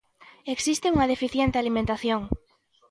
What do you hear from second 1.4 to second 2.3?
alimentación.